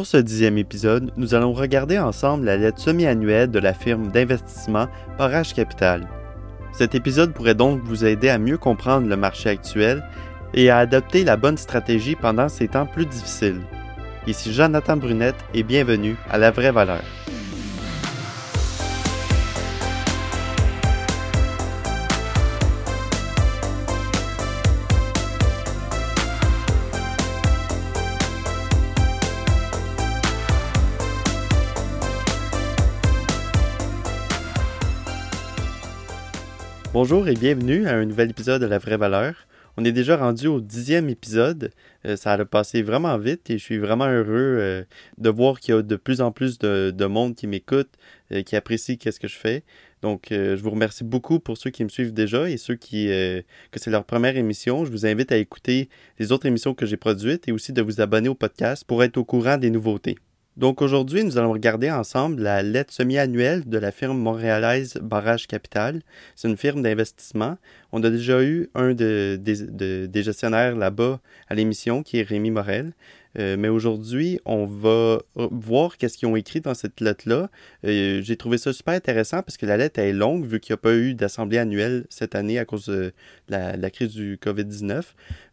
Pour 0.00 0.06
ce 0.06 0.16
dixième 0.16 0.56
épisode, 0.56 1.12
nous 1.18 1.34
allons 1.34 1.52
regarder 1.52 1.98
ensemble 1.98 2.46
la 2.46 2.56
lettre 2.56 2.80
semi-annuelle 2.80 3.50
de 3.50 3.58
la 3.58 3.74
firme 3.74 4.10
d'investissement 4.10 4.86
Barrage 5.18 5.52
Capital. 5.52 6.08
Cet 6.72 6.94
épisode 6.94 7.34
pourrait 7.34 7.54
donc 7.54 7.82
vous 7.84 8.06
aider 8.06 8.30
à 8.30 8.38
mieux 8.38 8.56
comprendre 8.56 9.06
le 9.06 9.16
marché 9.16 9.50
actuel 9.50 10.02
et 10.54 10.70
à 10.70 10.78
adopter 10.78 11.22
la 11.22 11.36
bonne 11.36 11.58
stratégie 11.58 12.16
pendant 12.16 12.48
ces 12.48 12.68
temps 12.68 12.86
plus 12.86 13.04
difficiles. 13.04 13.60
Ici 14.26 14.54
Jonathan 14.54 14.96
Brunette 14.96 15.44
et 15.52 15.62
bienvenue 15.62 16.16
à 16.30 16.38
La 16.38 16.50
Vraie 16.50 16.72
Valeur. 16.72 17.02
Bonjour 36.92 37.28
et 37.28 37.34
bienvenue 37.34 37.86
à 37.86 37.94
un 37.94 38.04
nouvel 38.04 38.30
épisode 38.30 38.60
de 38.60 38.66
La 38.66 38.78
Vraie 38.78 38.96
Valeur. 38.96 39.46
On 39.76 39.84
est 39.84 39.92
déjà 39.92 40.16
rendu 40.16 40.48
au 40.48 40.60
dixième 40.60 41.08
épisode. 41.08 41.70
Euh, 42.04 42.16
ça 42.16 42.32
a 42.32 42.44
passé 42.44 42.82
vraiment 42.82 43.16
vite 43.16 43.48
et 43.48 43.58
je 43.58 43.62
suis 43.62 43.78
vraiment 43.78 44.08
heureux 44.08 44.56
euh, 44.58 44.82
de 45.16 45.30
voir 45.30 45.60
qu'il 45.60 45.72
y 45.72 45.78
a 45.78 45.82
de 45.82 45.94
plus 45.94 46.20
en 46.20 46.32
plus 46.32 46.58
de, 46.58 47.06
monde 47.06 47.36
qui 47.36 47.46
m'écoute, 47.46 47.90
euh, 48.32 48.42
qui 48.42 48.56
apprécie 48.56 48.98
ce 49.00 49.20
que 49.20 49.28
je 49.28 49.36
fais. 49.36 49.62
Donc, 50.02 50.28
je 50.30 50.56
vous 50.56 50.70
remercie 50.70 51.04
beaucoup 51.04 51.38
pour 51.38 51.58
ceux 51.58 51.70
qui 51.70 51.84
me 51.84 51.90
suivent 51.90 52.12
déjà 52.12 52.50
et 52.50 52.56
ceux 52.56 52.74
qui 52.74 53.06
que 53.06 53.78
c'est 53.78 53.90
leur 53.90 54.04
première 54.04 54.36
émission. 54.36 54.86
Je 54.86 54.90
vous 54.90 55.04
invite 55.04 55.30
à 55.30 55.36
écouter 55.36 55.90
les 56.18 56.32
autres 56.32 56.46
émissions 56.46 56.74
que 56.74 56.86
j'ai 56.86 56.96
produites 56.96 57.46
et 57.48 57.52
aussi 57.52 57.74
de 57.74 57.82
vous 57.82 58.00
abonner 58.00 58.30
au 58.30 58.34
podcast 58.34 58.82
pour 58.84 59.04
être 59.04 59.18
au 59.18 59.24
courant 59.24 59.58
des 59.58 59.70
nouveautés. 59.70 60.16
Donc 60.60 60.82
aujourd'hui, 60.82 61.24
nous 61.24 61.38
allons 61.38 61.52
regarder 61.52 61.90
ensemble 61.90 62.42
la 62.42 62.62
lettre 62.62 62.92
semi-annuelle 62.92 63.66
de 63.66 63.78
la 63.78 63.90
firme 63.90 64.18
montréalaise 64.18 64.98
Barrage 65.00 65.46
Capital. 65.46 66.02
C'est 66.36 66.48
une 66.48 66.58
firme 66.58 66.82
d'investissement. 66.82 67.56
On 67.92 68.04
a 68.04 68.10
déjà 68.10 68.42
eu 68.42 68.68
un 68.74 68.92
des 68.92 70.10
gestionnaires 70.16 70.76
là-bas 70.76 71.18
à 71.48 71.54
l'émission 71.54 72.02
qui 72.02 72.18
est 72.18 72.28
Rémi 72.28 72.50
Morel. 72.50 72.92
Euh, 73.38 73.56
mais 73.58 73.68
aujourd'hui, 73.68 74.40
on 74.44 74.64
va 74.64 75.20
voir 75.34 75.96
qu'est-ce 75.96 76.18
qu'ils 76.18 76.28
ont 76.28 76.36
écrit 76.36 76.60
dans 76.60 76.74
cette 76.74 77.00
lettre-là. 77.00 77.50
Euh, 77.84 78.20
j'ai 78.22 78.36
trouvé 78.36 78.58
ça 78.58 78.72
super 78.72 78.94
intéressant 78.94 79.42
parce 79.42 79.56
que 79.56 79.66
la 79.66 79.76
lettre 79.76 80.00
est 80.00 80.12
longue 80.12 80.44
vu 80.44 80.58
qu'il 80.58 80.72
n'y 80.72 80.74
a 80.74 80.78
pas 80.78 80.94
eu 80.94 81.14
d'assemblée 81.14 81.58
annuelle 81.58 82.06
cette 82.10 82.34
année 82.34 82.58
à 82.58 82.64
cause 82.64 82.86
de 82.86 83.12
la, 83.48 83.90
crise 83.90 84.12
du 84.14 84.38
COVID-19. 84.42 85.02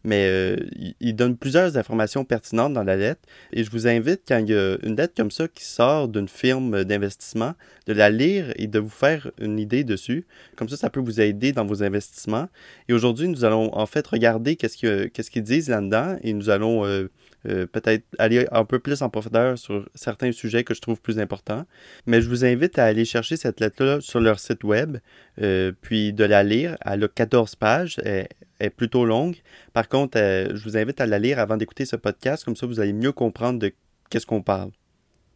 Mais 0.04 0.26
euh, 0.28 0.56
il, 1.00 1.14
donne 1.14 1.36
plusieurs 1.36 1.76
informations 1.76 2.24
pertinentes 2.24 2.72
dans 2.72 2.84
la 2.84 2.96
lettre. 2.96 3.20
Et 3.52 3.64
je 3.64 3.70
vous 3.70 3.86
invite, 3.86 4.22
quand 4.26 4.38
il 4.38 4.50
y 4.50 4.54
a 4.54 4.76
une 4.82 4.96
lettre 4.96 5.14
comme 5.16 5.30
ça 5.30 5.46
qui 5.48 5.64
sort 5.64 6.08
d'une 6.08 6.28
firme 6.28 6.84
d'investissement, 6.84 7.54
de 7.86 7.92
la 7.92 8.10
lire 8.10 8.52
et 8.56 8.66
de 8.66 8.78
vous 8.78 8.88
faire 8.88 9.30
une 9.40 9.58
idée 9.58 9.84
dessus. 9.84 10.26
Comme 10.56 10.68
ça, 10.68 10.76
ça 10.76 10.90
peut 10.90 11.00
vous 11.00 11.20
aider 11.20 11.52
dans 11.52 11.64
vos 11.64 11.82
investissements. 11.82 12.48
Et 12.88 12.92
aujourd'hui, 12.92 13.28
nous 13.28 13.44
allons 13.44 13.76
en 13.76 13.86
fait 13.86 14.06
regarder 14.06 14.56
qu'est-ce 14.56 15.30
qu'ils 15.30 15.42
disent 15.42 15.68
là-dedans 15.68 16.16
et 16.22 16.32
nous 16.32 16.50
allons 16.50 17.08
euh, 17.48 17.66
peut-être 17.66 18.04
aller 18.18 18.46
un 18.52 18.64
peu 18.64 18.78
plus 18.78 19.02
en 19.02 19.08
profondeur 19.08 19.58
sur 19.58 19.88
certains 19.94 20.32
sujets 20.32 20.64
que 20.64 20.74
je 20.74 20.80
trouve 20.80 21.00
plus 21.00 21.18
importants. 21.18 21.64
Mais 22.06 22.20
je 22.20 22.28
vous 22.28 22.44
invite 22.44 22.78
à 22.78 22.84
aller 22.84 23.04
chercher 23.04 23.36
cette 23.36 23.60
lettre-là 23.60 24.00
sur 24.00 24.20
leur 24.20 24.38
site 24.38 24.64
web, 24.64 24.98
euh, 25.40 25.72
puis 25.80 26.12
de 26.12 26.24
la 26.24 26.42
lire. 26.42 26.76
Elle 26.84 27.04
a 27.04 27.08
14 27.08 27.56
pages, 27.56 27.98
elle 28.04 28.28
est 28.60 28.70
plutôt 28.70 29.04
longue. 29.04 29.36
Par 29.72 29.88
contre, 29.88 30.18
euh, 30.18 30.48
je 30.54 30.62
vous 30.64 30.76
invite 30.76 31.00
à 31.00 31.06
la 31.06 31.18
lire 31.18 31.38
avant 31.38 31.56
d'écouter 31.56 31.84
ce 31.84 31.96
podcast, 31.96 32.44
comme 32.44 32.56
ça 32.56 32.66
vous 32.66 32.80
allez 32.80 32.92
mieux 32.92 33.12
comprendre 33.12 33.58
de 33.58 33.72
qu'est-ce 34.10 34.26
qu'on 34.26 34.42
parle. 34.42 34.70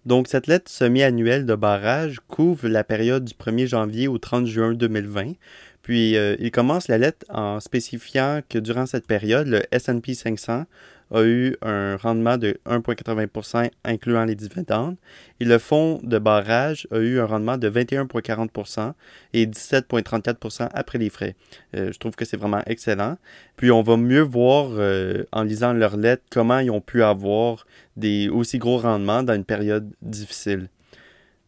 Donc, 0.05 0.27
cette 0.27 0.49
lettre 0.49 0.69
semi-annuelle 0.69 1.47
de 1.47 1.55
barrage 1.55 2.19
couvre 2.27 2.67
la 2.67 2.83
période 2.83 3.25
du 3.25 3.35
1er 3.35 3.69
janvier 3.69 4.09
au 4.09 4.19
30 4.19 4.47
juin 4.47 4.73
2020. 4.75 5.35
Puis, 5.83 6.17
il 6.39 6.51
commence 6.53 6.89
la 6.89 6.99
lettre 6.99 7.27
en 7.29 7.59
spécifiant 7.61 8.41
que 8.49 8.59
durant 8.59 8.87
cette 8.87 9.07
période, 9.07 9.49
le 9.49 9.63
SP 9.75 10.15
500 10.15 10.65
a 11.13 11.23
eu 11.25 11.57
un 11.63 11.97
rendement 11.97 12.39
de 12.39 12.59
1,80% 12.67 13.71
incluant 13.85 14.25
les 14.25 14.35
dividendes 14.35 14.97
et 15.41 15.45
le 15.45 15.59
fonds 15.59 16.01
de 16.03 16.19
barrage 16.19 16.89
a 16.91 16.99
eu 16.99 17.21
un 17.21 17.27
rendement 17.27 17.59
de 17.59 17.69
21,40% 17.69 18.93
et 19.35 19.47
17,34% 19.47 20.69
après 20.73 20.99
les 20.99 21.11
frais. 21.11 21.37
Euh, 21.77 21.93
je 21.93 21.99
trouve 21.99 22.15
que 22.15 22.25
c'est 22.25 22.37
vraiment 22.37 22.63
excellent. 22.67 23.19
Puis 23.57 23.71
on 23.71 23.83
va 23.83 23.97
mieux 23.97 24.23
voir 24.23 24.69
euh, 24.71 25.25
en 25.33 25.43
lisant 25.43 25.73
leurs 25.73 25.97
lettres 25.97 26.25
comment 26.31 26.59
ils 26.59 26.71
ont 26.71 26.81
pu 26.81 27.03
avoir 27.03 27.67
des 27.97 28.29
aussi 28.29 28.59
gros 28.59 28.79
rendements 28.79 29.23
dans 29.23 29.35
une 29.35 29.45
période 29.45 29.93
difficile. 30.01 30.69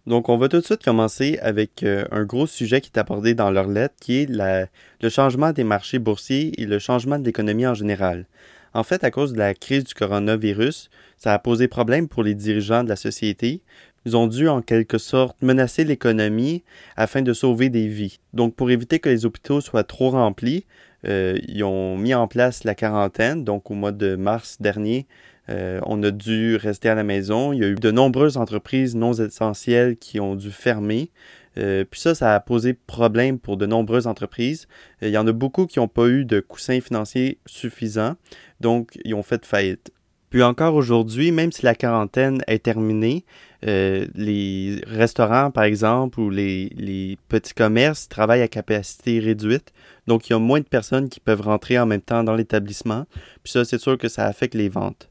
Donc, 0.06 0.28
on 0.28 0.36
va 0.36 0.48
tout 0.48 0.60
de 0.60 0.64
suite 0.64 0.84
commencer 0.84 1.38
avec 1.40 1.82
euh, 1.82 2.04
un 2.10 2.24
gros 2.24 2.46
sujet 2.46 2.80
qui 2.82 2.90
est 2.94 2.98
abordé 2.98 3.34
dans 3.34 3.50
leur 3.50 3.68
lettre, 3.68 3.94
qui 4.00 4.18
est 4.18 4.28
le 4.30 5.08
changement 5.08 5.52
des 5.52 5.64
marchés 5.64 5.98
boursiers 5.98 6.60
et 6.60 6.66
le 6.66 6.78
changement 6.78 7.18
de 7.18 7.24
l'économie 7.24 7.66
en 7.66 7.74
général. 7.74 8.26
En 8.74 8.82
fait, 8.82 9.04
à 9.04 9.10
cause 9.10 9.32
de 9.32 9.38
la 9.38 9.54
crise 9.54 9.84
du 9.84 9.94
coronavirus, 9.94 10.90
ça 11.16 11.32
a 11.32 11.38
posé 11.38 11.68
problème 11.68 12.08
pour 12.08 12.22
les 12.22 12.34
dirigeants 12.34 12.84
de 12.84 12.88
la 12.88 12.96
société. 12.96 13.62
Ils 14.04 14.16
ont 14.16 14.26
dû 14.26 14.48
en 14.48 14.60
quelque 14.60 14.98
sorte 14.98 15.40
menacer 15.40 15.84
l'économie 15.84 16.64
afin 16.96 17.22
de 17.22 17.32
sauver 17.32 17.70
des 17.70 17.86
vies. 17.86 18.18
Donc 18.34 18.54
pour 18.56 18.70
éviter 18.70 18.98
que 18.98 19.08
les 19.08 19.24
hôpitaux 19.24 19.60
soient 19.60 19.84
trop 19.84 20.10
remplis, 20.10 20.66
euh, 21.06 21.38
ils 21.48 21.64
ont 21.64 21.96
mis 21.96 22.14
en 22.14 22.26
place 22.26 22.64
la 22.64 22.74
quarantaine. 22.74 23.44
Donc 23.44 23.70
au 23.70 23.74
mois 23.74 23.92
de 23.92 24.16
mars 24.16 24.60
dernier, 24.60 25.06
euh, 25.50 25.80
on 25.84 26.02
a 26.02 26.10
dû 26.10 26.56
rester 26.56 26.88
à 26.88 26.94
la 26.94 27.04
maison. 27.04 27.52
Il 27.52 27.60
y 27.60 27.64
a 27.64 27.68
eu 27.68 27.74
de 27.74 27.90
nombreuses 27.90 28.36
entreprises 28.36 28.94
non 28.96 29.12
essentielles 29.12 29.96
qui 29.96 30.20
ont 30.20 30.36
dû 30.36 30.50
fermer. 30.50 31.10
Euh, 31.56 31.84
puis 31.88 32.00
ça, 32.00 32.14
ça 32.14 32.34
a 32.34 32.40
posé 32.40 32.74
problème 32.74 33.38
pour 33.38 33.56
de 33.56 33.66
nombreuses 33.66 34.06
entreprises. 34.06 34.66
il 35.02 35.10
y 35.10 35.18
en 35.18 35.26
a 35.26 35.32
beaucoup 35.32 35.66
qui 35.66 35.78
n'ont 35.78 35.88
pas 35.88 36.08
eu 36.08 36.24
de 36.24 36.40
coussin 36.40 36.80
financier 36.80 37.38
suffisant 37.46 38.16
donc 38.64 38.98
ils 39.04 39.14
ont 39.14 39.22
fait 39.22 39.44
faillite. 39.44 39.92
Puis 40.30 40.42
encore 40.42 40.74
aujourd'hui, 40.74 41.30
même 41.30 41.52
si 41.52 41.64
la 41.64 41.76
quarantaine 41.76 42.42
est 42.48 42.64
terminée, 42.64 43.24
euh, 43.66 44.06
les 44.16 44.80
restaurants, 44.86 45.52
par 45.52 45.62
exemple, 45.62 46.18
ou 46.18 46.28
les, 46.28 47.16
petits 47.28 47.54
commerces 47.54 48.08
travaillent 48.08 48.42
à 48.42 48.48
capacité 48.48 49.20
réduite. 49.20 49.72
Donc, 50.08 50.28
il 50.28 50.32
y 50.32 50.34
a 50.34 50.40
moins 50.40 50.58
de 50.58 50.64
personnes 50.64 51.08
qui 51.08 51.20
peuvent 51.20 51.42
rentrer 51.42 51.78
en 51.78 51.86
même 51.86 52.00
temps 52.00 52.24
dans 52.24 52.34
l'établissement. 52.34 53.06
Puis 53.44 53.52
ça, 53.52 53.64
c'est 53.64 53.78
sûr 53.78 53.96
que 53.96 54.08
ça 54.08 54.26
affecte 54.26 54.54
les 54.54 54.68
ventes. 54.68 55.08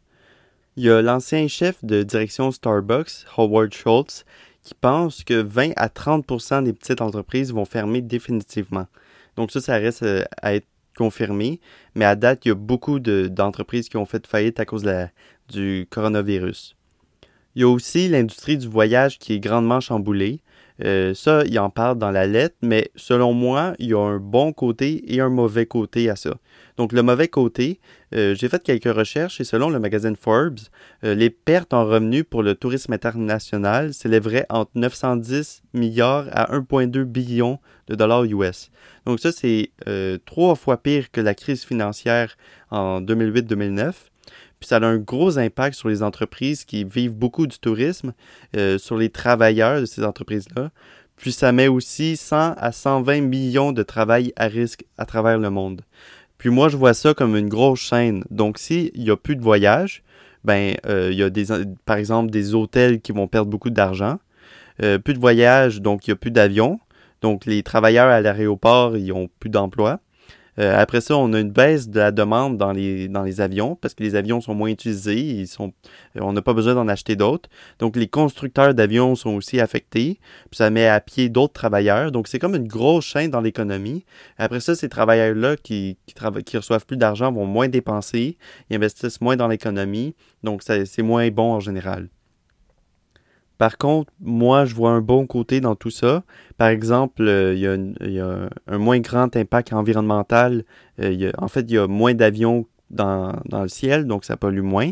Il 0.75 0.85
y 0.85 0.89
a 0.89 1.03
l'ancien 1.03 1.47
chef 1.47 1.83
de 1.85 2.01
direction 2.01 2.51
Starbucks, 2.51 3.25
Howard 3.37 3.71
Schultz, 3.73 4.25
qui 4.63 4.73
pense 4.73 5.23
que 5.23 5.35
20 5.35 5.73
à 5.75 5.87
30% 5.87 6.63
des 6.63 6.73
petites 6.73 7.01
entreprises 7.01 7.53
vont 7.53 7.65
fermer 7.65 8.01
définitivement. 8.01 8.87
Donc 9.35 9.51
ça, 9.51 9.61
ça 9.61 9.73
reste 9.73 10.01
euh, 10.01 10.23
à 10.41 10.55
être 10.55 10.65
confirmé, 10.97 11.59
mais 11.93 12.05
à 12.05 12.15
date, 12.15 12.45
il 12.45 12.49
y 12.49 12.51
a 12.51 12.55
beaucoup 12.55 12.99
d'entreprises 12.99 13.87
qui 13.87 13.97
ont 13.97 14.05
fait 14.05 14.25
faillite 14.25 14.59
à 14.59 14.65
cause 14.65 14.83
du 15.49 15.87
coronavirus. 15.91 16.75
Il 17.55 17.61
y 17.61 17.65
a 17.65 17.69
aussi 17.69 18.07
l'industrie 18.07 18.57
du 18.57 18.67
voyage 18.67 19.19
qui 19.19 19.33
est 19.33 19.39
grandement 19.39 19.79
chamboulée. 19.79 20.41
Euh, 20.83 21.13
ça, 21.13 21.43
il 21.45 21.57
en 21.59 21.69
parle 21.69 21.97
dans 21.97 22.11
la 22.11 22.25
lettre, 22.25 22.55
mais 22.61 22.91
selon 22.95 23.33
moi, 23.33 23.73
il 23.79 23.89
y 23.89 23.93
a 23.93 23.99
un 23.99 24.17
bon 24.17 24.53
côté 24.53 25.13
et 25.13 25.21
un 25.21 25.29
mauvais 25.29 25.65
côté 25.65 26.09
à 26.09 26.15
ça. 26.15 26.35
Donc, 26.77 26.91
le 26.91 27.03
mauvais 27.03 27.27
côté, 27.27 27.79
euh, 28.15 28.33
j'ai 28.33 28.49
fait 28.49 28.63
quelques 28.63 28.91
recherches 28.91 29.39
et 29.39 29.43
selon 29.43 29.69
le 29.69 29.79
magazine 29.79 30.15
Forbes, 30.15 30.59
euh, 31.03 31.13
les 31.13 31.29
pertes 31.29 31.73
en 31.73 31.85
revenus 31.85 32.25
pour 32.27 32.41
le 32.41 32.55
tourisme 32.55 32.93
international 32.93 33.93
s'élèveraient 33.93 34.47
entre 34.49 34.71
910 34.75 35.61
milliards 35.73 36.25
à 36.31 36.51
1,2 36.51 37.03
billion 37.03 37.59
de 37.87 37.95
dollars 37.95 38.23
US. 38.23 38.71
Donc, 39.05 39.19
ça, 39.19 39.31
c'est 39.31 39.71
trois 40.25 40.55
fois 40.55 40.77
pire 40.77 41.11
que 41.11 41.21
la 41.21 41.35
crise 41.35 41.63
financière 41.63 42.35
en 42.71 43.01
2008-2009. 43.01 43.93
Puis 44.63 44.69
ça 44.69 44.77
a 44.77 44.85
un 44.85 44.95
gros 44.95 45.37
impact 45.37 45.75
sur 45.75 45.89
les 45.89 46.03
entreprises 46.03 46.63
qui 46.63 46.85
vivent 46.85 47.17
beaucoup 47.17 47.47
du 47.47 47.59
tourisme, 47.59 48.13
euh, 48.55 48.77
sur 48.77 48.95
les 48.95 49.09
travailleurs 49.09 49.81
de 49.81 49.85
ces 49.85 50.05
entreprises-là. 50.05 50.71
Puis 51.17 51.33
ça 51.33 51.51
met 51.51 51.67
aussi 51.67 52.15
100 52.15 52.53
à 52.55 52.71
120 52.71 53.19
millions 53.19 53.73
de 53.73 53.83
travail 53.83 54.31
à 54.37 54.45
risque 54.45 54.85
à 54.97 55.05
travers 55.05 55.37
le 55.37 55.49
monde. 55.49 55.81
Puis 56.37 56.49
moi, 56.49 56.69
je 56.69 56.77
vois 56.77 56.93
ça 56.93 57.13
comme 57.13 57.35
une 57.35 57.49
grosse 57.49 57.81
chaîne. 57.81 58.23
Donc 58.31 58.57
s'il 58.57 58.93
n'y 58.95 59.09
a 59.09 59.17
plus 59.17 59.35
de 59.35 59.41
voyages, 59.41 60.01
ben 60.45 60.77
euh, 60.85 61.09
il 61.11 61.17
y 61.17 61.23
a 61.23 61.29
des, 61.29 61.47
par 61.83 61.97
exemple 61.97 62.31
des 62.31 62.55
hôtels 62.55 63.01
qui 63.01 63.11
vont 63.11 63.27
perdre 63.27 63.51
beaucoup 63.51 63.69
d'argent. 63.69 64.17
Euh, 64.81 64.97
plus 64.97 65.13
de 65.13 65.19
voyages, 65.19 65.81
donc 65.81 66.07
il 66.07 66.11
n'y 66.11 66.13
a 66.13 66.15
plus 66.15 66.31
d'avions. 66.31 66.79
Donc 67.19 67.45
les 67.45 67.63
travailleurs 67.63 68.07
à 68.07 68.21
l'aéroport, 68.21 68.95
ils 68.95 69.07
n'ont 69.07 69.29
plus 69.41 69.49
d'emploi. 69.49 69.99
Euh, 70.59 70.75
après 70.77 71.01
ça, 71.01 71.17
on 71.17 71.33
a 71.33 71.39
une 71.39 71.51
baisse 71.51 71.89
de 71.89 71.99
la 71.99 72.11
demande 72.11 72.57
dans 72.57 72.71
les, 72.71 73.07
dans 73.07 73.23
les 73.23 73.41
avions 73.41 73.75
parce 73.75 73.93
que 73.93 74.03
les 74.03 74.15
avions 74.15 74.41
sont 74.41 74.53
moins 74.53 74.69
utilisés. 74.69 75.19
Ils 75.19 75.47
sont, 75.47 75.73
euh, 76.15 76.21
on 76.21 76.33
n'a 76.33 76.41
pas 76.41 76.53
besoin 76.53 76.75
d'en 76.75 76.87
acheter 76.87 77.15
d'autres. 77.15 77.49
Donc, 77.79 77.95
les 77.95 78.07
constructeurs 78.07 78.73
d'avions 78.73 79.15
sont 79.15 79.31
aussi 79.31 79.59
affectés. 79.59 80.19
Puis 80.51 80.57
ça 80.57 80.69
met 80.69 80.87
à 80.87 80.99
pied 80.99 81.29
d'autres 81.29 81.53
travailleurs. 81.53 82.11
Donc, 82.11 82.27
c'est 82.27 82.39
comme 82.39 82.55
une 82.55 82.67
grosse 82.67 83.05
chaîne 83.05 83.31
dans 83.31 83.41
l'économie. 83.41 84.05
Après 84.37 84.59
ça, 84.59 84.75
ces 84.75 84.89
travailleurs-là 84.89 85.55
qui, 85.57 85.97
qui, 86.05 86.15
qui 86.43 86.57
reçoivent 86.57 86.85
plus 86.85 86.97
d'argent 86.97 87.31
vont 87.31 87.45
moins 87.45 87.67
dépenser. 87.67 88.37
Ils 88.69 88.75
investissent 88.75 89.21
moins 89.21 89.35
dans 89.35 89.47
l'économie. 89.47 90.15
Donc, 90.43 90.61
c'est 90.63 91.01
moins 91.01 91.29
bon 91.29 91.53
en 91.53 91.59
général. 91.59 92.09
Par 93.57 93.77
contre, 93.77 94.11
moi, 94.19 94.65
je 94.65 94.75
vois 94.75 94.91
un 94.91 95.01
bon 95.01 95.25
côté 95.25 95.61
dans 95.61 95.75
tout 95.75 95.89
ça. 95.89 96.23
Par 96.57 96.69
exemple, 96.69 97.23
euh, 97.27 97.53
il, 97.53 98.11
y 98.11 98.19
a 98.19 98.49
un 98.67 98.77
moins 98.77 98.99
grand 98.99 99.35
impact 99.35 99.73
environnemental. 99.73 100.63
Euh, 100.99 101.31
en 101.37 101.47
fait, 101.47 101.61
il 101.61 101.71
y 101.71 101.77
a 101.77 101.87
moins 101.87 102.13
d'avions 102.13 102.65
dans, 102.89 103.33
le 103.51 103.67
ciel, 103.67 104.05
donc 104.05 104.25
ça 104.25 104.37
pollue 104.37 104.61
moins. 104.61 104.91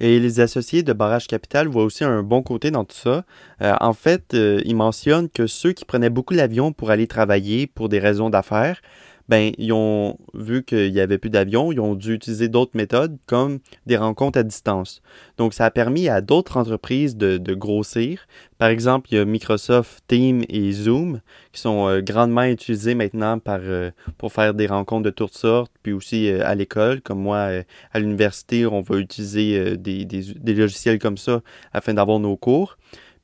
Et 0.00 0.20
les 0.20 0.38
associés 0.38 0.84
de 0.84 0.92
Barrage 0.92 1.26
Capital 1.26 1.66
voient 1.66 1.82
aussi 1.82 2.04
un 2.04 2.22
bon 2.22 2.42
côté 2.42 2.70
dans 2.70 2.84
tout 2.84 2.96
ça. 2.96 3.24
Euh, 3.62 3.74
en 3.80 3.92
fait, 3.92 4.34
ils 4.34 4.76
mentionnent 4.76 5.28
que 5.28 5.48
ceux 5.48 5.72
qui 5.72 5.84
prenaient 5.84 6.10
beaucoup 6.10 6.34
l'avion 6.34 6.72
pour 6.72 6.90
aller 6.90 7.08
travailler 7.08 7.66
pour 7.66 7.88
des 7.88 7.98
raisons 7.98 8.30
d'affaires, 8.30 8.80
ben, 9.28 9.52
ils 9.58 9.72
ont 9.72 10.18
vu 10.34 10.64
qu'il 10.64 10.92
n'y 10.92 11.00
avait 11.00 11.18
plus 11.18 11.30
d'avions, 11.30 11.70
ils 11.70 11.80
ont 11.80 11.94
dû 11.94 12.14
utiliser 12.14 12.48
d'autres 12.48 12.72
méthodes 12.74 13.18
comme 13.26 13.58
des 13.86 13.96
rencontres 13.96 14.38
à 14.38 14.42
distance. 14.42 15.02
Donc, 15.36 15.54
ça 15.54 15.66
a 15.66 15.70
permis 15.70 16.08
à 16.08 16.20
d'autres 16.20 16.56
entreprises 16.56 17.16
de, 17.16 17.36
de, 17.36 17.54
grossir. 17.54 18.26
Par 18.56 18.68
exemple, 18.68 19.08
il 19.10 19.16
y 19.16 19.18
a 19.18 19.24
Microsoft 19.24 20.02
Teams 20.08 20.44
et 20.48 20.72
Zoom 20.72 21.20
qui 21.52 21.60
sont 21.60 21.88
euh, 21.88 22.00
grandement 22.00 22.44
utilisés 22.44 22.94
maintenant 22.94 23.38
par, 23.38 23.60
euh, 23.62 23.90
pour 24.16 24.32
faire 24.32 24.54
des 24.54 24.66
rencontres 24.66 25.04
de 25.04 25.10
toutes 25.10 25.34
sortes, 25.34 25.72
puis 25.82 25.92
aussi 25.92 26.30
euh, 26.30 26.46
à 26.46 26.54
l'école. 26.54 27.00
Comme 27.02 27.20
moi, 27.20 27.62
à 27.92 27.98
l'université, 27.98 28.66
on 28.66 28.80
va 28.80 28.96
utiliser 28.96 29.76
des, 29.76 30.04
des, 30.04 30.22
des, 30.34 30.54
logiciels 30.54 30.98
comme 30.98 31.18
ça 31.18 31.42
afin 31.72 31.94
d'avoir 31.94 32.18
nos 32.18 32.36
cours. 32.36 32.78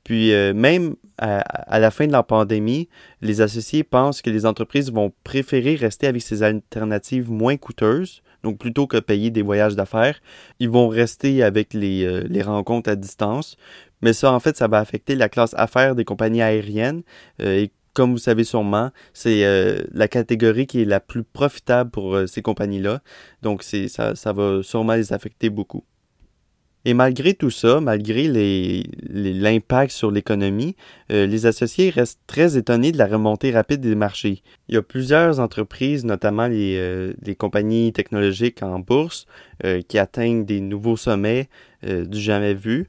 Puis 0.05 0.33
euh, 0.33 0.53
même 0.53 0.95
à, 1.17 1.79
la 1.79 1.91
fin 1.91 2.07
de 2.07 2.11
la 2.11 2.23
pandémie, 2.23 2.87
les 3.21 3.41
associés 3.41 3.83
pensent 3.83 4.21
que 4.21 4.29
les 4.29 4.45
entreprises 4.45 4.91
vont 4.91 5.11
préférer 5.23 5.75
rester 5.75 6.07
avec 6.07 6.21
ces 6.21 6.43
alternatives 6.43 7.29
moins 7.29 7.57
coûteuses. 7.57 8.21
Donc 8.43 8.59
plutôt 8.59 8.85
que 8.85 8.97
payer 8.97 9.31
des 9.31 9.41
voyages 9.41 9.75
d'affaires, 9.75 10.21
ils 10.59 10.69
vont 10.69 10.87
rester 10.87 11.43
avec 11.43 11.73
les, 11.73 12.05
euh, 12.05 12.43
rencontres 12.43 12.89
à 12.89 12.95
distance. 12.95 13.57
Mais 14.01 14.13
ça, 14.13 14.31
en 14.31 14.39
fait, 14.39 14.55
ça 14.55 14.67
va 14.67 14.77
affecter 14.77 15.15
la 15.15 15.27
classe 15.27 15.55
affaires 15.57 15.95
des 15.95 16.05
compagnies 16.05 16.43
aériennes. 16.43 17.01
Euh, 17.41 17.63
et 17.63 17.71
comme 17.93 18.11
vous 18.11 18.19
savez 18.19 18.43
sûrement, 18.43 18.91
c'est 19.13 19.45
la 19.93 20.09
catégorie 20.09 20.67
qui 20.67 20.81
est 20.81 20.85
la 20.85 20.99
plus 20.99 21.23
profitable 21.23 21.89
pour 21.91 22.19
ces 22.27 22.41
compagnies-là. 22.41 23.01
Donc 23.41 23.63
ça 23.63 24.33
va 24.33 24.61
sûrement 24.63 24.95
les 24.95 25.13
affecter 25.13 25.49
beaucoup. 25.49 25.85
Et 26.87 26.93
malgré 26.93 27.33
tout 27.33 27.49
ça, 27.49 27.81
malgré 27.81 28.27
l'impact 29.09 29.91
sur 29.91 30.11
l'économie, 30.11 30.75
euh, 31.11 31.25
les 31.25 31.47
associés 31.47 31.89
restent 31.89 32.19
très 32.27 32.57
étonnés 32.57 32.91
de 32.91 32.99
la 32.99 33.07
remontée 33.07 33.51
rapide 33.51 33.81
des 33.81 33.95
marchés. 33.95 34.43
Il 34.69 34.75
y 34.75 34.77
a 34.77 34.83
plusieurs 34.83 35.39
entreprises, 35.39 36.05
notamment 36.05 36.47
les, 36.47 36.77
euh, 36.77 37.13
compagnies 37.39 37.91
technologiques 37.91 38.61
en 38.61 38.77
bourse, 38.77 39.25
euh, 39.65 39.81
qui 39.81 39.97
atteignent 39.97 40.45
des 40.45 40.61
nouveaux 40.61 40.97
sommets 40.97 41.49
du 41.83 42.19
jamais 42.19 42.55
vu. 42.55 42.87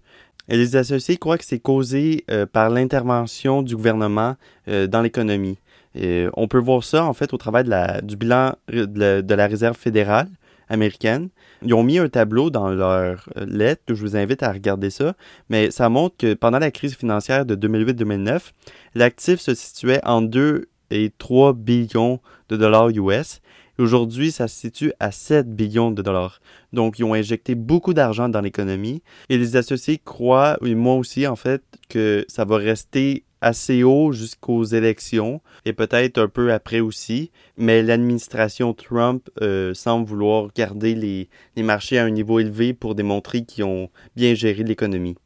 Et 0.48 0.56
les 0.56 0.74
associés 0.76 1.18
croient 1.18 1.36
que 1.36 1.44
c'est 1.44 1.58
causé 1.58 2.24
par 2.54 2.70
l'intervention 2.70 3.60
du 3.60 3.76
gouvernement 3.76 4.36
dans 4.66 5.02
l'économie. 5.02 5.58
on 5.94 6.48
peut 6.48 6.58
voir 6.58 6.82
ça 6.82 7.04
en 7.04 7.12
fait 7.12 7.34
au 7.34 7.36
travail 7.36 7.64
de 7.64 7.68
la, 7.68 8.00
du 8.00 8.16
bilan 8.16 8.54
de 8.68 9.34
la 9.34 9.46
Réserve 9.46 9.76
fédérale 9.76 10.28
américaine. 10.68 11.28
Ils 11.62 11.74
ont 11.74 11.82
mis 11.82 11.98
un 11.98 12.08
tableau 12.08 12.50
dans 12.50 12.68
leur 12.68 13.28
lettre, 13.36 13.82
je 13.88 13.94
vous 13.94 14.16
invite 14.16 14.42
à 14.42 14.52
regarder 14.52 14.90
ça, 14.90 15.14
mais 15.48 15.70
ça 15.70 15.88
montre 15.88 16.16
que 16.16 16.34
pendant 16.34 16.58
la 16.58 16.70
crise 16.70 16.96
financière 16.96 17.46
de 17.46 17.54
2008-2009, 17.56 18.52
l'actif 18.94 19.40
se 19.40 19.54
situait 19.54 20.00
en 20.04 20.22
2 20.22 20.68
et 20.90 21.12
3 21.18 21.52
billions 21.54 22.20
de 22.48 22.56
dollars 22.56 22.90
US. 22.90 23.40
Aujourd'hui, 23.78 24.30
ça 24.30 24.48
se 24.48 24.56
situe 24.58 24.92
à 25.00 25.10
7 25.10 25.54
billions 25.54 25.90
de 25.90 26.00
dollars. 26.00 26.40
Donc, 26.72 26.98
ils 26.98 27.04
ont 27.04 27.12
injecté 27.12 27.54
beaucoup 27.54 27.92
d'argent 27.92 28.28
dans 28.28 28.40
l'économie. 28.40 29.02
Et 29.28 29.36
les 29.36 29.56
associés 29.56 30.00
croient, 30.02 30.56
et 30.64 30.74
moi 30.74 30.94
aussi 30.94 31.26
en 31.26 31.36
fait, 31.36 31.62
que 31.90 32.24
ça 32.28 32.46
va 32.46 32.56
rester 32.56 33.24
assez 33.40 33.82
haut 33.82 34.12
jusqu'aux 34.12 34.64
élections 34.64 35.40
et 35.64 35.72
peut-être 35.72 36.18
un 36.18 36.28
peu 36.28 36.52
après 36.52 36.80
aussi, 36.80 37.30
mais 37.56 37.82
l'administration 37.82 38.74
Trump 38.74 39.28
euh, 39.42 39.74
semble 39.74 40.06
vouloir 40.06 40.48
garder 40.54 40.94
les, 40.94 41.28
les, 41.56 41.62
marchés 41.62 41.98
à 41.98 42.04
un 42.04 42.10
niveau 42.10 42.40
élevé 42.40 42.72
pour 42.72 42.94
démontrer 42.94 43.44
qu'ils 43.44 43.64
ont 43.64 43.90
bien 44.14 44.34
géré 44.34 44.62
l'économie. 44.62 45.16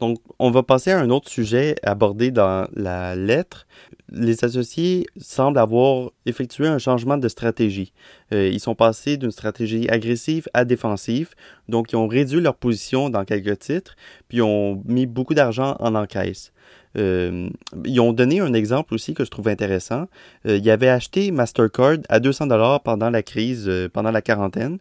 Donc, 0.00 0.18
on 0.38 0.50
va 0.50 0.62
passer 0.62 0.90
à 0.90 0.98
un 0.98 1.10
autre 1.10 1.28
sujet 1.28 1.76
abordé 1.82 2.30
dans 2.30 2.68
la 2.74 3.16
lettre. 3.16 3.66
Les 4.12 4.44
associés 4.44 5.06
semblent 5.16 5.58
avoir 5.58 6.10
effectué 6.26 6.66
un 6.66 6.78
changement 6.78 7.16
de 7.16 7.28
stratégie. 7.28 7.92
Euh, 8.32 8.48
ils 8.48 8.60
sont 8.60 8.74
passés 8.74 9.16
d'une 9.16 9.30
stratégie 9.30 9.88
agressive 9.88 10.48
à 10.54 10.64
défensive, 10.64 11.30
donc 11.68 11.92
ils 11.92 11.96
ont 11.96 12.06
réduit 12.06 12.40
leur 12.40 12.56
position 12.56 13.10
dans 13.10 13.24
quelques 13.24 13.58
titres, 13.58 13.96
puis 14.28 14.42
ont 14.42 14.82
mis 14.84 15.06
beaucoup 15.06 15.34
d'argent 15.34 15.76
en 15.80 15.94
encaisse. 15.94 16.52
Euh, 16.98 17.48
ils 17.84 18.00
ont 18.00 18.12
donné 18.12 18.40
un 18.40 18.52
exemple 18.54 18.94
aussi 18.94 19.12
que 19.12 19.24
je 19.24 19.30
trouve 19.30 19.48
intéressant. 19.48 20.06
Euh, 20.46 20.56
ils 20.56 20.70
avaient 20.70 20.88
acheté 20.88 21.30
Mastercard 21.30 21.98
à 22.08 22.20
200 22.20 22.46
dollars 22.46 22.82
pendant 22.82 23.10
la 23.10 23.22
crise, 23.22 23.70
pendant 23.92 24.10
la 24.10 24.22
quarantaine. 24.22 24.78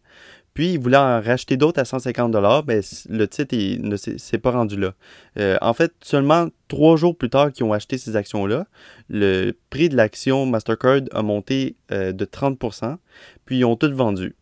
Puis 0.56 0.74
ils 0.74 0.80
voulaient 0.80 0.98
en 0.98 1.22
racheter 1.22 1.57
d'autres 1.57 1.80
à 1.80 1.86
150 1.86 2.31
dollars, 2.31 2.63
mais 2.66 2.80
le 3.10 3.28
titre 3.28 3.56
ne 3.56 3.96
s'est 3.96 4.38
pas 4.40 4.52
rendu 4.52 4.78
là. 4.78 4.94
en 5.62 5.74
fait, 5.74 5.92
seulement 6.02 6.48
trois 6.68 6.96
jours 6.96 7.16
plus 7.16 7.30
tard 7.30 7.52
qu'ils 7.52 7.66
ont 7.66 7.74
acheté 7.74 8.00
ces 8.00 8.16
actions-là, 8.16 8.66
le 9.10 9.52
prix 9.69 9.90
de 9.90 9.96
l'action 9.96 10.48
Mastercard 10.48 11.02
a 11.12 11.22
monté 11.22 11.75
de 11.92 12.25
30%, 12.25 12.96
puis 13.46 13.60
ils 13.60 13.66
ont 13.66 13.75
tout 13.75 13.94
vendu. 13.94 14.34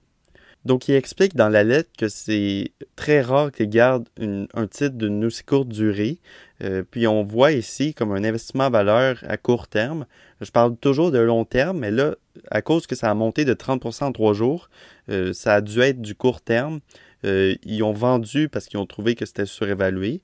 Donc, 0.65 0.87
il 0.87 0.95
explique 0.95 1.35
dans 1.35 1.49
la 1.49 1.63
lettre 1.63 1.89
que 1.97 2.07
c'est 2.07 2.71
très 2.95 3.21
rare 3.21 3.51
qu'ils 3.51 3.69
gardent 3.69 4.07
un 4.19 4.67
titre 4.67 4.95
d'une 4.95 5.25
aussi 5.25 5.43
courte 5.43 5.67
durée. 5.67 6.19
Euh, 6.63 6.83
puis, 6.89 7.05
on 7.05 7.23
voit 7.23 7.51
ici 7.51 7.93
comme 7.93 8.11
un 8.13 8.23
investissement 8.23 8.65
à 8.65 8.69
valeur 8.69 9.23
à 9.27 9.35
court 9.37 9.67
terme. 9.67 10.05
Je 10.39 10.51
parle 10.51 10.77
toujours 10.77 11.11
de 11.11 11.19
long 11.19 11.43
terme, 11.43 11.79
mais 11.79 11.91
là, 11.91 12.15
à 12.49 12.61
cause 12.61 12.87
que 12.87 12.95
ça 12.95 13.09
a 13.09 13.13
monté 13.13 13.43
de 13.43 13.53
30% 13.53 14.05
en 14.05 14.11
trois 14.11 14.33
jours, 14.33 14.69
euh, 15.09 15.33
ça 15.33 15.55
a 15.55 15.61
dû 15.61 15.81
être 15.81 16.01
du 16.01 16.15
court 16.15 16.41
terme. 16.41 16.79
Euh, 17.25 17.55
ils 17.63 17.83
ont 17.83 17.93
vendu 17.93 18.49
parce 18.49 18.67
qu'ils 18.67 18.79
ont 18.79 18.85
trouvé 18.85 19.15
que 19.15 19.25
c'était 19.25 19.45
surévalué. 19.45 20.21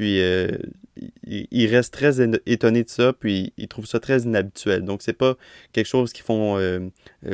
Puis 0.00 0.22
euh, 0.22 0.48
ils 1.26 1.66
restent 1.66 1.92
très 1.92 2.22
étonnés 2.46 2.84
de 2.84 2.88
ça, 2.88 3.12
puis 3.12 3.52
ils 3.58 3.68
trouvent 3.68 3.84
ça 3.84 4.00
très 4.00 4.22
inhabituel. 4.22 4.82
Donc 4.82 5.02
c'est 5.02 5.12
pas 5.12 5.36
quelque 5.74 5.88
chose 5.88 6.14
qu'ils 6.14 6.24
font 6.24 6.56
euh, 6.56 6.88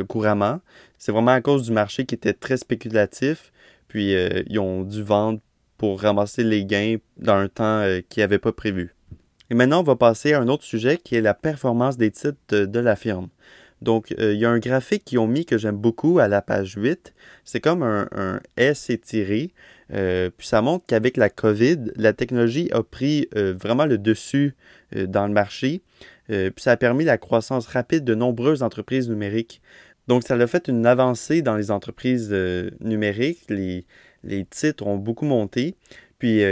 couramment. 0.08 0.60
C'est 0.98 1.12
vraiment 1.12 1.30
à 1.30 1.40
cause 1.40 1.62
du 1.62 1.70
marché 1.70 2.06
qui 2.06 2.16
était 2.16 2.32
très 2.32 2.56
spéculatif. 2.56 3.52
Puis 3.86 4.14
ils 4.48 4.58
ont 4.58 4.82
dû 4.82 5.04
vendre 5.04 5.38
pour 5.78 6.00
ramasser 6.00 6.42
les 6.42 6.64
gains 6.64 6.96
dans 7.18 7.36
un 7.36 7.46
temps 7.46 7.86
qu'ils 8.08 8.24
n'avaient 8.24 8.40
pas 8.40 8.50
prévu. 8.50 8.96
Et 9.48 9.54
maintenant, 9.54 9.78
on 9.78 9.84
va 9.84 9.94
passer 9.94 10.32
à 10.32 10.40
un 10.40 10.48
autre 10.48 10.64
sujet 10.64 10.96
qui 10.96 11.14
est 11.14 11.20
la 11.20 11.34
performance 11.34 11.96
des 11.96 12.10
titres 12.10 12.36
de 12.50 12.80
la 12.80 12.96
firme. 12.96 13.28
Donc, 13.82 14.14
euh, 14.18 14.32
il 14.32 14.40
y 14.40 14.44
a 14.44 14.50
un 14.50 14.58
graphique 14.58 15.04
qu'ils 15.04 15.18
ont 15.18 15.26
mis 15.26 15.44
que 15.44 15.58
j'aime 15.58 15.76
beaucoup 15.76 16.18
à 16.18 16.28
la 16.28 16.40
page 16.40 16.74
8. 16.76 17.14
C'est 17.44 17.60
comme 17.60 17.82
un, 17.82 18.40
S 18.56 18.90
étiré. 18.90 19.52
Euh, 19.92 20.30
puis 20.36 20.46
ça 20.46 20.62
montre 20.62 20.84
qu'avec 20.86 21.16
la 21.16 21.28
COVID, 21.28 21.92
la 21.96 22.12
technologie 22.12 22.70
a 22.72 22.82
pris 22.82 23.28
euh, 23.36 23.54
vraiment 23.60 23.86
le 23.86 23.98
dessus 23.98 24.54
dans 24.94 25.26
le 25.26 25.32
marché. 25.32 25.82
puis 26.28 26.52
ça 26.58 26.72
a 26.72 26.76
permis 26.76 27.04
la 27.04 27.18
croissance 27.18 27.66
rapide 27.66 28.04
de 28.04 28.14
nombreuses 28.14 28.62
entreprises 28.62 29.08
numériques. 29.08 29.60
Donc, 30.08 30.22
ça 30.22 30.34
a 30.34 30.46
fait 30.46 30.68
une 30.68 30.86
avancée 30.86 31.42
dans 31.42 31.56
les 31.56 31.70
entreprises 31.70 32.32
numériques. 32.80 33.42
Les, 33.48 33.84
les, 34.22 34.44
titres 34.44 34.86
ont 34.86 34.96
beaucoup 34.96 35.24
monté. 35.24 35.74
Puis, 36.18 36.42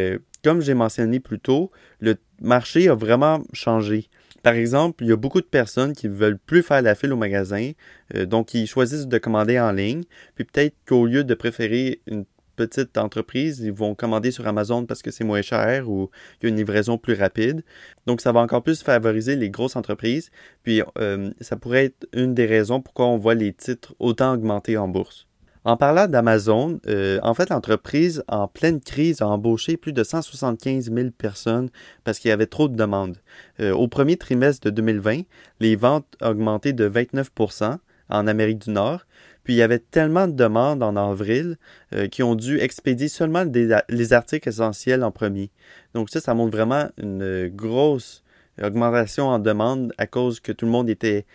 comme 0.42 0.60
j'ai 0.60 0.74
mentionné 0.74 1.20
plus 1.20 1.38
tôt, 1.38 1.70
le 2.00 2.16
marché 2.40 2.88
a 2.88 2.94
vraiment 2.94 3.42
changé. 3.52 4.08
Par 4.44 4.52
exemple, 4.52 5.02
il 5.02 5.08
y 5.08 5.12
a 5.12 5.16
beaucoup 5.16 5.40
de 5.40 5.46
personnes 5.46 5.94
qui 5.94 6.06
ne 6.06 6.12
veulent 6.12 6.38
plus 6.38 6.62
faire 6.62 6.82
la 6.82 6.94
file 6.94 7.14
au 7.14 7.16
magasin, 7.16 7.72
euh, 8.14 8.26
donc 8.26 8.52
ils 8.52 8.66
choisissent 8.66 9.06
de 9.06 9.16
commander 9.16 9.58
en 9.58 9.72
ligne. 9.72 10.04
Puis 10.34 10.44
peut-être 10.44 10.76
qu'au 10.86 11.06
lieu 11.06 11.24
de 11.24 11.32
préférer 11.32 12.02
une 12.06 12.26
petite 12.54 12.98
entreprise, 12.98 13.60
ils 13.60 13.72
vont 13.72 13.94
commander 13.94 14.30
sur 14.30 14.46
Amazon 14.46 14.84
parce 14.84 15.00
que 15.00 15.10
c'est 15.10 15.24
moins 15.24 15.40
cher 15.40 15.88
ou 15.88 16.10
il 16.40 16.44
y 16.44 16.46
a 16.46 16.48
une 16.50 16.56
livraison 16.56 16.98
plus 16.98 17.14
rapide. 17.14 17.64
Donc 18.06 18.20
ça 18.20 18.32
va 18.32 18.40
encore 18.40 18.62
plus 18.62 18.82
favoriser 18.82 19.34
les 19.34 19.48
grosses 19.48 19.76
entreprises. 19.76 20.30
Puis 20.62 20.82
euh, 20.98 21.30
ça 21.40 21.56
pourrait 21.56 21.86
être 21.86 22.06
une 22.12 22.34
des 22.34 22.44
raisons 22.44 22.82
pourquoi 22.82 23.06
on 23.06 23.16
voit 23.16 23.34
les 23.34 23.54
titres 23.54 23.94
autant 23.98 24.34
augmenter 24.34 24.76
en 24.76 24.88
bourse. 24.88 25.26
En 25.66 25.78
parlant 25.78 26.08
d'Amazon, 26.08 26.78
euh, 26.86 27.18
en 27.22 27.32
fait, 27.32 27.48
l'entreprise, 27.48 28.22
en 28.28 28.48
pleine 28.48 28.82
crise, 28.82 29.22
a 29.22 29.28
embauché 29.28 29.78
plus 29.78 29.94
de 29.94 30.04
175 30.04 30.92
000 30.92 31.08
personnes 31.16 31.70
parce 32.04 32.18
qu'il 32.18 32.28
y 32.28 32.32
avait 32.32 32.46
trop 32.46 32.68
de 32.68 32.76
demandes. 32.76 33.16
Euh, 33.60 33.72
au 33.72 33.88
premier 33.88 34.18
trimestre 34.18 34.66
de 34.66 34.70
2020, 34.70 35.22
les 35.60 35.74
ventes 35.74 36.06
ont 36.20 36.28
augmenté 36.28 36.74
de 36.74 36.86
29% 36.86 37.78
en 38.10 38.26
Amérique 38.26 38.58
du 38.58 38.72
Nord. 38.72 39.06
Puis 39.42 39.54
il 39.54 39.56
y 39.56 39.62
avait 39.62 39.78
tellement 39.78 40.28
de 40.28 40.34
demandes 40.34 40.82
en 40.82 40.96
avril 40.96 41.56
euh, 41.94 42.08
qu'ils 42.08 42.24
ont 42.24 42.34
dû 42.34 42.60
expédier 42.60 43.08
seulement 43.08 43.44
les 43.88 44.12
articles 44.12 44.48
essentiels 44.48 45.02
en 45.02 45.12
premier. 45.12 45.50
Donc 45.94 46.10
ça, 46.10 46.20
ça 46.20 46.34
montre 46.34 46.54
vraiment 46.54 46.88
une 46.98 47.48
grosse 47.48 48.22
augmentation 48.62 49.28
en 49.28 49.38
demande 49.38 49.92
à 49.98 50.06
cause 50.06 50.40
que 50.40 50.52
tout 50.52 50.64
le 50.64 50.70
monde 50.70 50.88
était 50.88 51.26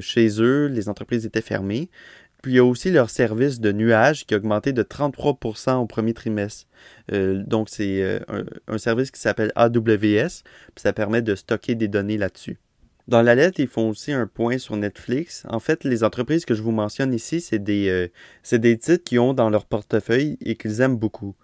chez 0.00 0.42
eux, 0.42 0.66
les 0.66 0.88
entreprises 0.88 1.24
étaient 1.24 1.40
fermées. 1.40 1.88
Puis 2.46 2.52
il 2.52 2.56
y 2.58 2.60
a 2.60 2.64
aussi 2.64 2.92
leur 2.92 3.10
service 3.10 3.58
de 3.58 3.72
nuage 3.72 4.24
qui 4.24 4.32
a 4.32 4.36
augmenté 4.36 4.72
de 4.72 4.84
33% 4.84 5.78
au 5.78 5.86
premier 5.86 6.14
trimestre. 6.14 6.68
Euh, 7.10 7.42
donc 7.44 7.68
c'est 7.68 8.00
euh, 8.00 8.20
un, 8.68 8.78
service 8.78 9.10
qui 9.10 9.20
s'appelle 9.20 9.50
AWS, 9.56 10.44
puis 10.72 10.76
ça 10.76 10.92
permet 10.92 11.22
de 11.22 11.34
stocker 11.34 11.74
des 11.74 11.88
données 11.88 12.16
là-dessus. 12.16 12.60
Dans 13.08 13.22
la 13.22 13.34
lettre, 13.34 13.58
ils 13.58 13.66
font 13.66 13.88
aussi 13.88 14.12
un 14.12 14.28
point 14.28 14.58
sur 14.58 14.76
Netflix. 14.76 15.42
En 15.48 15.58
fait, 15.58 15.82
les 15.82 16.04
entreprises 16.04 16.44
que 16.44 16.54
je 16.54 16.62
vous 16.62 16.70
mentionne 16.70 17.12
ici, 17.12 17.40
c'est 17.40 17.58
des, 17.58 17.88
euh, 17.88 18.56
des 18.56 18.78
titres 18.78 19.02
qu'ils 19.02 19.18
ont 19.18 19.34
dans 19.34 19.50
leur 19.50 19.64
portefeuille 19.64 20.38
et 20.40 20.54
qu'ils 20.54 20.82
aiment 20.82 20.98
beaucoup. 20.98 21.34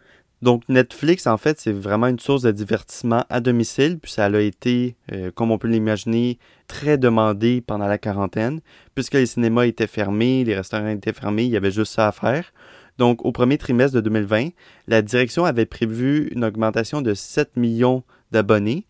Donc 0.43 0.65
Netflix, 0.69 1.29
en 1.29 1.39
fait, 1.39 1.61
c'est 1.61 1.73
vraiment 1.73 2.09
une 2.09 2.19
source 2.19 2.43
de 2.43 2.51
divertissement 2.51 3.25
à 3.31 3.41
domicile, 3.41 4.01
puis 4.01 4.11
ça 4.11 4.25
a 4.25 4.41
été, 4.41 4.97
euh, 5.13 5.31
comme 5.31 5.53
on 5.53 5.59
peut 5.59 5.69
l'imaginer, 5.69 6.41
très 6.67 6.99
demandé 6.99 7.61
pendant 7.65 7.87
la 7.87 7.97
quarantaine, 7.97 8.61
puisque 8.97 9.15
les 9.15 9.27
cinémas 9.27 9.67
étaient 9.67 9.87
fermés, 9.87 10.43
les 10.43 10.57
restaurants 10.57 10.89
étaient 10.89 11.13
fermés, 11.13 11.45
il 11.45 11.51
y 11.51 11.57
avait 11.57 11.71
juste 11.71 11.93
ça 11.93 12.09
à 12.09 12.13
faire. 12.13 12.53
Donc 12.99 13.25
au 13.25 13.31
premier 13.31 13.57
trimestre 13.57 13.95
de 13.95 14.01
2020, 14.01 14.49
la 14.89 15.01
direction 15.01 15.45
avait 15.45 15.65
prévu 15.65 16.29
une 16.35 16.45
augmentation 16.45 17.03
de 17.03 17.15
7 17.15 17.57
millions 17.57 18.03
d'abonnés, 18.33 18.87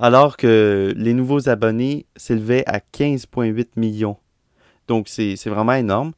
alors 0.00 0.36
que 0.36 0.92
les 0.96 1.14
nouveaux 1.14 1.48
abonnés 1.48 2.06
s'élevaient 2.16 2.64
à 2.66 2.80
15,8 2.80 3.68
millions. 3.76 4.16
Donc 4.88 5.08
c'est 5.08 5.36
vraiment 5.46 5.74
énorme, 5.74 6.10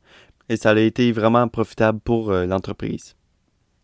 et 0.48 0.56
ça 0.56 0.70
a 0.70 0.78
été 0.78 1.12
vraiment 1.12 1.46
profitable 1.48 2.00
pour 2.00 2.30
euh, 2.30 2.46
l'entreprise. 2.46 3.14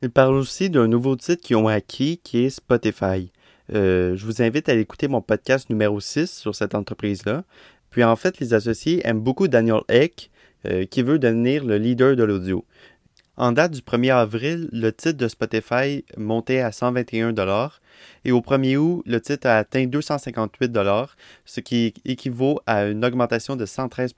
Il 0.03 0.11
parle 0.11 0.35
aussi 0.35 0.69
d'un 0.69 0.88
nouveau 0.88 1.17
titre 1.17 1.43
qu'ils 1.43 1.57
ont 1.57 1.69
acquis 1.69 2.19
qui 2.23 2.45
est 2.45 2.50
Spotify. 2.50 3.33
Euh, 3.75 4.15
je 4.15 4.26
vous 4.26 4.43
invite 4.43 4.69
à 4.69 4.75
écouter 4.75 5.09
mon 5.09 5.23
podcast 5.23 5.71
numéro 5.71 6.00
6 6.00 6.31
sur 6.31 6.55
cette 6.55 6.75
entreprise-là. 6.75 7.45
Puis 7.88 8.05
en 8.05 8.15
fait, 8.15 8.38
les 8.38 8.53
associés 8.53 9.00
aiment 9.07 9.21
beaucoup 9.21 9.49
Daniel 9.49 9.81
Eck, 9.88 10.31
euh, 10.67 10.85
qui 10.85 11.03
veut 11.03 11.19
devenir 11.19 11.65
le 11.65 11.79
leader 11.79 12.15
de 12.15 12.25
l'audio. 12.25 12.65
En 13.38 13.53
date 13.53 13.73
du 13.73 13.81
1er 13.81 14.15
avril, 14.15 14.69
le 14.71 14.93
titre 14.93 15.19
de 15.19 15.29
Spotify 15.29 16.05
montait 16.17 16.61
à 16.61 16.73
121 16.73 17.35
et 18.25 18.33
au 18.33 18.41
1er 18.41 18.76
août, 18.76 19.03
le 19.07 19.21
titre 19.21 19.47
a 19.47 19.57
atteint 19.57 19.87
258 19.87 20.75
ce 21.45 21.61
qui 21.61 21.95
équivaut 22.05 22.61
à 22.67 22.85
une 22.85 23.05
augmentation 23.05 23.57
de 23.57 23.65
113 23.65 24.15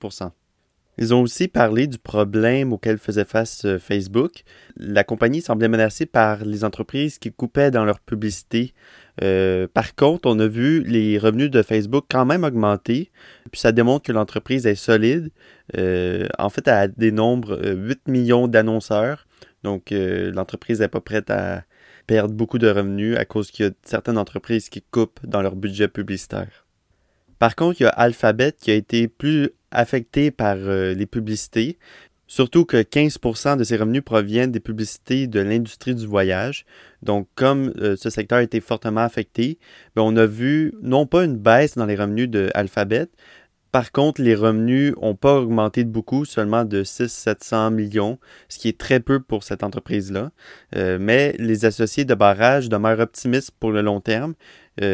ils 0.98 1.14
ont 1.14 1.22
aussi 1.22 1.46
parlé 1.46 1.86
du 1.86 1.98
problème 1.98 2.72
auquel 2.72 2.98
faisait 2.98 3.24
face 3.24 3.64
euh, 3.64 3.78
Facebook. 3.78 4.42
La 4.76 5.04
compagnie 5.04 5.40
semblait 5.40 5.68
menacée 5.68 6.06
par 6.06 6.44
les 6.44 6.64
entreprises 6.64 7.18
qui 7.18 7.32
coupaient 7.32 7.70
dans 7.70 7.84
leur 7.84 8.00
publicité. 8.00 8.74
Euh, 9.22 9.68
par 9.72 9.94
contre, 9.94 10.28
on 10.28 10.38
a 10.40 10.48
vu 10.48 10.82
les 10.82 11.18
revenus 11.18 11.50
de 11.50 11.62
Facebook 11.62 12.06
quand 12.10 12.24
même 12.24 12.44
augmenter, 12.44 13.10
puis 13.50 13.60
ça 13.60 13.72
démontre 13.72 14.06
que 14.06 14.12
l'entreprise 14.12 14.66
est 14.66 14.74
solide. 14.74 15.30
Euh, 15.76 16.26
en 16.38 16.50
fait, 16.50 16.66
elle 16.66 16.92
nombres 17.14 17.60
8 17.64 18.08
millions 18.08 18.48
d'annonceurs, 18.48 19.26
donc 19.64 19.90
l'entreprise 19.90 20.80
n'est 20.80 20.88
pas 20.88 21.00
prête 21.00 21.30
à 21.30 21.64
perdre 22.06 22.34
beaucoup 22.34 22.58
de 22.58 22.68
revenus 22.68 23.16
à 23.16 23.24
cause 23.24 23.50
qu'il 23.50 23.66
y 23.66 23.68
a 23.68 23.72
certaines 23.82 24.18
entreprises 24.18 24.68
qui 24.68 24.82
coupent 24.82 25.20
dans 25.24 25.42
leur 25.42 25.56
budget 25.56 25.88
publicitaire. 25.88 26.66
Par 27.38 27.54
contre, 27.54 27.80
il 27.80 27.84
y 27.84 27.86
a 27.86 27.90
Alphabet 27.90 28.52
qui 28.58 28.70
a 28.70 28.74
été 28.74 29.08
plus 29.08 29.50
affecté 29.70 30.30
par 30.30 30.56
euh, 30.56 30.94
les 30.94 31.06
publicités, 31.06 31.78
surtout 32.26 32.64
que 32.64 32.76
15% 32.76 33.56
de 33.56 33.64
ses 33.64 33.76
revenus 33.76 34.04
proviennent 34.04 34.52
des 34.52 34.60
publicités 34.60 35.26
de 35.26 35.40
l'industrie 35.40 35.94
du 35.94 36.06
voyage. 36.06 36.64
Donc, 37.02 37.28
comme 37.34 37.72
euh, 37.78 37.96
ce 37.96 38.10
secteur 38.10 38.38
a 38.38 38.42
été 38.42 38.60
fortement 38.60 39.00
affecté, 39.00 39.58
ben, 39.96 40.02
on 40.02 40.16
a 40.16 40.26
vu 40.26 40.74
non 40.82 41.06
pas 41.06 41.24
une 41.24 41.36
baisse 41.36 41.76
dans 41.76 41.86
les 41.86 41.96
revenus 41.96 42.28
de 42.28 42.50
Alphabet, 42.54 43.08
par 43.70 43.92
contre, 43.92 44.22
les 44.22 44.34
revenus 44.34 44.94
n'ont 45.00 45.14
pas 45.14 45.34
augmenté 45.38 45.84
de 45.84 45.90
beaucoup, 45.90 46.24
seulement 46.24 46.64
de 46.64 46.84
600-700 46.84 47.70
millions, 47.70 48.18
ce 48.48 48.58
qui 48.58 48.68
est 48.68 48.78
très 48.78 48.98
peu 48.98 49.20
pour 49.20 49.44
cette 49.44 49.62
entreprise-là. 49.62 50.30
Euh, 50.74 50.96
mais 50.98 51.34
les 51.38 51.66
associés 51.66 52.06
de 52.06 52.14
barrage 52.14 52.70
demeurent 52.70 53.00
optimistes 53.00 53.50
pour 53.60 53.70
le 53.70 53.82
long 53.82 54.00
terme, 54.00 54.34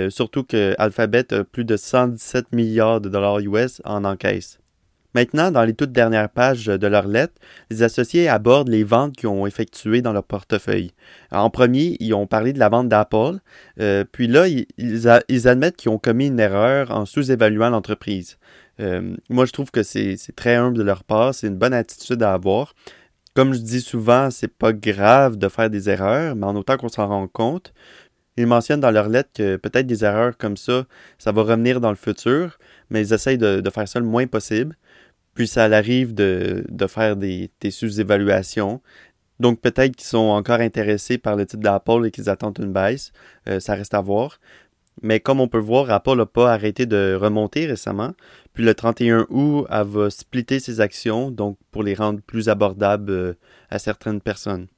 surtout 0.08 0.44
que 0.44 0.74
Alphabet 0.78 1.32
a 1.34 1.44
plus 1.44 1.64
de 1.64 1.76
117 1.76 2.52
milliards 2.52 3.00
de 3.00 3.10
dollars 3.10 3.38
US 3.40 3.82
en 3.84 4.04
encaisse. 4.04 4.58
Maintenant, 5.14 5.50
dans 5.50 5.62
les 5.62 5.74
toutes 5.74 5.92
dernières 5.92 6.28
pages 6.28 6.66
de 6.66 6.86
leur 6.86 7.06
lettre, 7.06 7.34
les 7.70 7.82
associés 7.82 8.28
abordent 8.28 8.68
les 8.68 8.82
ventes 8.82 9.16
qu'ils 9.16 9.28
ont 9.28 9.46
effectuées 9.46 10.02
dans 10.02 10.12
leur 10.12 10.24
portefeuille. 10.24 10.90
En 11.30 11.50
premier, 11.50 11.96
ils 12.00 12.14
ont 12.14 12.26
parlé 12.26 12.52
de 12.52 12.58
la 12.58 12.68
vente 12.68 12.88
d'Apple, 12.88 13.38
euh, 13.80 14.04
puis 14.10 14.26
là, 14.26 14.46
ils, 14.48 15.48
admettent 15.48 15.76
qu'ils 15.76 15.90
ont 15.90 15.98
commis 15.98 16.26
une 16.26 16.40
erreur 16.40 16.90
en 16.90 17.06
sous-évaluant 17.06 17.70
l'entreprise. 17.70 18.38
Euh, 18.80 19.14
moi, 19.28 19.44
je 19.44 19.52
trouve 19.52 19.70
que 19.70 19.84
c'est 19.84 20.16
très 20.34 20.56
humble 20.56 20.76
de 20.76 20.82
leur 20.82 21.04
part, 21.04 21.34
c'est 21.34 21.46
une 21.46 21.58
bonne 21.58 21.74
attitude 21.74 22.22
à 22.22 22.32
avoir. 22.32 22.74
Comme 23.34 23.52
je 23.52 23.60
dis 23.60 23.80
souvent, 23.80 24.30
c'est 24.30 24.48
pas 24.48 24.72
grave 24.72 25.36
de 25.36 25.48
faire 25.48 25.70
des 25.70 25.90
erreurs, 25.90 26.36
mais 26.36 26.46
en 26.46 26.56
autant 26.56 26.76
qu'on 26.76 26.88
s'en 26.88 27.08
rend 27.08 27.26
compte. 27.28 27.72
Ils 28.36 28.46
mentionnent 28.48 28.80
dans 28.80 28.90
leur 28.90 29.08
lettre 29.08 29.30
que 29.34 29.56
peut-être 29.56 29.86
des 29.86 30.04
erreurs 30.04 30.36
comme 30.36 30.56
ça, 30.56 30.84
ça 31.18 31.30
va 31.30 31.42
revenir 31.42 31.80
dans 31.80 31.90
le 31.90 31.96
futur, 31.96 32.58
mais 32.90 33.00
ils 33.00 33.12
essayent 33.12 33.38
de, 33.38 33.60
de 33.60 33.70
faire 33.70 33.86
ça 33.86 34.00
le 34.00 34.06
moins 34.06 34.26
possible. 34.26 34.76
Puis 35.34 35.48
ça 35.48 35.64
arrive 35.64 36.14
de, 36.14 36.64
de 36.68 36.86
faire 36.86 37.16
des, 37.16 37.50
des 37.60 37.70
sous-évaluations. 37.70 38.80
Donc 39.40 39.60
peut-être 39.60 39.96
qu'ils 39.96 40.06
sont 40.06 40.18
encore 40.18 40.60
intéressés 40.60 41.18
par 41.18 41.36
le 41.36 41.46
titre 41.46 41.62
d'Apple 41.62 42.06
et 42.06 42.10
qu'ils 42.10 42.30
attendent 42.30 42.58
une 42.58 42.72
baisse. 42.72 43.12
Euh, 43.48 43.60
ça 43.60 43.74
reste 43.74 43.94
à 43.94 44.00
voir. 44.00 44.38
Mais 45.02 45.20
comme 45.20 45.40
on 45.40 45.48
peut 45.48 45.58
voir, 45.58 45.90
Apple 45.90 46.16
n'a 46.16 46.26
pas 46.26 46.52
arrêté 46.52 46.86
de 46.86 47.18
remonter 47.20 47.66
récemment. 47.66 48.12
Puis 48.52 48.64
le 48.64 48.74
31 48.74 49.26
août, 49.28 49.66
elle 49.70 49.86
va 49.86 50.10
splitter 50.10 50.60
ses 50.60 50.80
actions, 50.80 51.32
donc 51.32 51.58
pour 51.72 51.82
les 51.82 51.94
rendre 51.94 52.20
plus 52.20 52.48
abordables 52.48 53.10
euh, 53.10 53.34
à 53.70 53.80
certaines 53.80 54.20
personnes. 54.20 54.68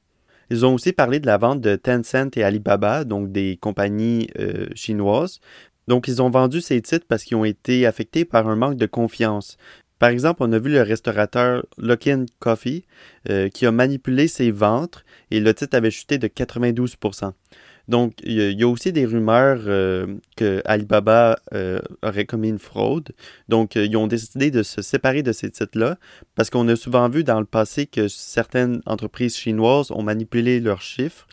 Ils 0.49 0.65
ont 0.65 0.73
aussi 0.73 0.93
parlé 0.93 1.19
de 1.19 1.27
la 1.27 1.37
vente 1.37 1.61
de 1.61 1.75
Tencent 1.75 2.35
et 2.35 2.43
Alibaba, 2.43 3.03
donc 3.03 3.31
des 3.31 3.57
compagnies 3.57 4.29
euh, 4.39 4.67
chinoises. 4.73 5.39
Donc 5.87 6.07
ils 6.07 6.21
ont 6.21 6.29
vendu 6.29 6.61
ces 6.61 6.81
titres 6.81 7.05
parce 7.07 7.23
qu'ils 7.23 7.37
ont 7.37 7.45
été 7.45 7.85
affectés 7.85 8.25
par 8.25 8.47
un 8.47 8.55
manque 8.55 8.77
de 8.77 8.85
confiance. 8.85 9.57
Par 9.99 10.09
exemple, 10.09 10.43
on 10.43 10.51
a 10.53 10.59
vu 10.59 10.69
le 10.71 10.81
restaurateur 10.81 11.65
Lockin 11.77 12.25
Coffee 12.39 12.85
euh, 13.29 13.49
qui 13.49 13.65
a 13.65 13.71
manipulé 13.71 14.27
ses 14.27 14.51
ventres 14.51 15.03
et 15.31 15.39
le 15.39 15.53
titre 15.53 15.75
avait 15.75 15.91
chuté 15.91 16.17
de 16.17 16.27
92%. 16.27 17.33
Donc, 17.87 18.15
il 18.23 18.59
y, 18.59 18.63
a 18.63 18.67
aussi 18.67 18.91
des 18.91 19.05
rumeurs 19.05 19.61
euh, 19.65 20.17
que 20.35 20.61
Alibaba 20.65 21.39
euh, 21.53 21.79
aurait 22.03 22.25
commis 22.25 22.49
une 22.49 22.59
fraude. 22.59 23.13
Donc, 23.47 23.75
ils 23.75 23.95
ont 23.95 24.07
décidé 24.07 24.51
de 24.51 24.61
se 24.61 24.81
séparer 24.81 25.23
de 25.23 25.31
ces 25.31 25.49
titres-là 25.49 25.97
parce 26.35 26.49
qu'on 26.49 26.67
a 26.67 26.75
souvent 26.75 27.07
vu 27.07 27.23
dans 27.23 27.39
le 27.39 27.45
passé 27.45 27.85
que 27.85 28.09
certaines 28.09 28.81
entreprises 28.85 29.37
chinoises 29.37 29.91
ont 29.91 30.03
manipulé 30.03 30.59
leurs 30.59 30.81
chiffres. 30.81 31.27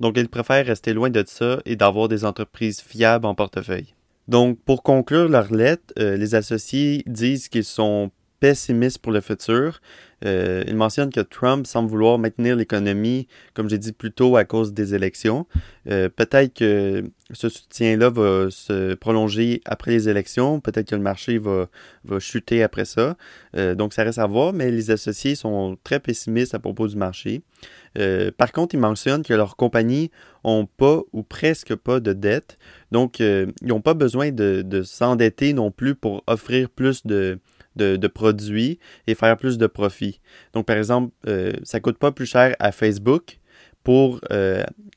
Donc, 0.00 0.18
ils 0.18 0.28
préfèrent 0.28 0.66
rester 0.66 0.92
loin 0.92 1.08
de 1.08 1.22
ça 1.24 1.60
et 1.66 1.76
d'avoir 1.76 2.08
des 2.08 2.24
entreprises 2.24 2.80
fiables 2.80 3.24
en 3.24 3.36
portefeuille. 3.36 3.94
Donc, 4.28 4.58
pour 4.64 4.82
conclure 4.82 5.28
leur 5.28 5.52
lettre, 5.52 5.92
euh, 5.98 6.16
les 6.16 6.34
associés 6.34 7.02
disent 7.06 7.48
qu'ils 7.48 7.64
sont 7.64 8.10
pessimistes 8.40 8.98
pour 8.98 9.12
le 9.12 9.20
futur. 9.20 9.80
Euh, 10.24 10.64
ils 10.66 10.76
mentionnent 10.76 11.12
que 11.12 11.20
Trump 11.20 11.66
semble 11.66 11.88
vouloir 11.88 12.18
maintenir 12.18 12.56
l'économie, 12.56 13.26
comme 13.54 13.68
j'ai 13.68 13.78
dit 13.78 13.92
plus 13.92 14.12
tôt, 14.12 14.36
à 14.36 14.44
cause 14.44 14.72
des 14.72 14.94
élections. 14.94 15.46
Euh, 15.88 16.08
peut-être 16.08 16.54
que 16.54 17.04
ce 17.32 17.48
soutien-là 17.48 18.10
va 18.10 18.50
se 18.50 18.94
prolonger 18.94 19.60
après 19.64 19.92
les 19.92 20.08
élections. 20.08 20.60
Peut-être 20.60 20.88
que 20.88 20.96
le 20.96 21.02
marché 21.02 21.38
va, 21.38 21.68
va 22.04 22.18
chuter 22.18 22.62
après 22.62 22.84
ça. 22.84 23.16
donc, 23.76 23.92
ça 23.92 24.04
reste 24.04 24.18
à 24.18 24.26
voir, 24.26 24.52
mais 24.52 24.70
les 24.70 24.90
associés 24.90 25.34
sont 25.34 25.76
très 25.82 26.00
pessimistes 26.00 26.54
à 26.54 26.58
propos 26.58 26.88
du 26.88 26.96
marché. 26.96 27.42
Euh, 27.98 28.30
par 28.36 28.52
contre, 28.52 28.74
ils 28.74 28.78
mentionnent 28.78 29.22
que 29.22 29.34
leurs 29.34 29.56
compagnies 29.56 30.10
n'ont 30.44 30.66
pas 30.66 31.00
ou 31.12 31.22
presque 31.22 31.74
pas 31.74 32.00
de 32.00 32.12
dette. 32.12 32.58
Donc, 32.90 33.20
euh, 33.20 33.46
ils 33.60 33.68
n'ont 33.68 33.80
pas 33.80 33.94
besoin 33.94 34.30
de, 34.30 34.82
s'endetter 34.84 35.52
non 35.52 35.70
plus 35.70 35.94
pour 35.94 36.22
offrir 36.26 36.70
plus 36.70 37.06
de, 37.06 37.38
produits 38.08 38.78
et 39.06 39.14
faire 39.14 39.36
plus 39.36 39.58
de 39.58 39.66
profits. 39.66 40.20
Donc, 40.52 40.66
par 40.66 40.76
exemple, 40.76 41.12
euh, 41.26 41.52
ça 41.62 41.78
ne 41.78 41.82
coûte 41.82 41.98
pas 41.98 42.12
plus 42.12 42.26
cher 42.26 42.54
à 42.58 42.72
Facebook 42.72 43.38
pour 43.84 44.20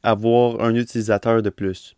avoir 0.04 0.62
un 0.62 0.76
utilisateur 0.76 1.42
de 1.42 1.50
plus. 1.50 1.96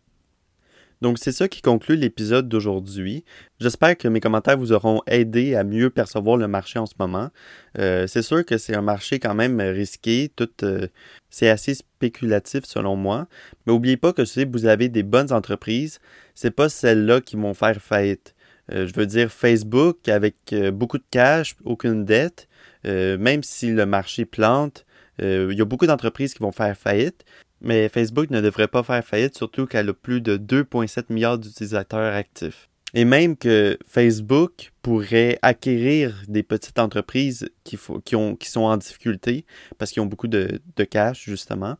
Donc 1.00 1.18
c'est 1.18 1.32
ça 1.32 1.48
qui 1.48 1.62
conclut 1.62 1.96
l'épisode 1.96 2.48
d'aujourd'hui. 2.48 3.24
J'espère 3.60 3.96
que 3.96 4.08
mes 4.08 4.20
commentaires 4.20 4.58
vous 4.58 4.72
auront 4.72 5.00
aidé 5.06 5.54
à 5.54 5.62
mieux 5.62 5.90
percevoir 5.90 6.36
le 6.36 6.48
marché 6.48 6.78
en 6.78 6.86
ce 6.86 6.94
moment. 6.98 7.30
Euh, 7.78 8.06
c'est 8.06 8.22
sûr 8.22 8.44
que 8.44 8.58
c'est 8.58 8.74
un 8.74 8.82
marché 8.82 9.18
quand 9.20 9.34
même 9.34 9.60
risqué, 9.60 10.30
tout 10.34 10.48
euh, 10.62 10.88
c'est 11.30 11.48
assez 11.48 11.74
spéculatif 11.74 12.64
selon 12.64 12.96
moi. 12.96 13.28
Mais 13.66 13.72
n'oubliez 13.72 13.96
pas 13.96 14.12
que 14.12 14.24
si 14.24 14.44
vous 14.44 14.66
avez 14.66 14.88
des 14.88 15.04
bonnes 15.04 15.32
entreprises, 15.32 16.00
c'est 16.34 16.50
pas 16.50 16.68
celles-là 16.68 17.20
qui 17.20 17.36
vont 17.36 17.54
faire 17.54 17.80
faillite. 17.80 18.34
Euh, 18.72 18.86
je 18.86 18.94
veux 18.94 19.06
dire 19.06 19.30
Facebook 19.30 20.08
avec 20.08 20.54
beaucoup 20.72 20.98
de 20.98 21.06
cash, 21.10 21.54
aucune 21.64 22.04
dette, 22.04 22.48
même 22.84 23.42
si 23.42 23.70
le 23.70 23.86
marché 23.86 24.24
plante, 24.24 24.84
il 25.20 25.52
y 25.52 25.60
a 25.60 25.64
beaucoup 25.64 25.86
d'entreprises 25.86 26.32
qui 26.32 26.42
vont 26.42 26.52
faire 26.52 26.76
faillite, 26.76 27.24
mais 27.60 27.88
Facebook 27.88 28.30
ne 28.30 28.40
devrait 28.40 28.68
pas 28.68 28.82
faire 28.82 29.04
faillite, 29.04 29.36
surtout 29.36 29.66
qu'elle 29.66 29.88
a 29.88 29.94
plus 29.94 30.20
de 30.20 30.36
2,7 30.36 31.04
milliards 31.10 31.38
d'utilisateurs 31.38 32.14
actifs. 32.14 32.68
et 32.94 33.04
même 33.04 33.36
que 33.36 33.78
Facebook 33.86 34.72
pourrait 34.82 35.38
acquérir 35.42 36.22
des 36.28 36.42
petites 36.42 36.78
entreprises 36.78 37.50
qui, 37.64 37.78
qui, 38.04 38.16
ont, 38.16 38.36
qui 38.36 38.48
sont 38.48 38.62
en 38.62 38.76
difficulté 38.78 39.44
parce 39.76 39.90
qu'ils 39.90 40.02
ont 40.02 40.06
beaucoup 40.06 40.28
de, 40.28 40.60
cash, 40.90 41.24
justement. 41.24 41.76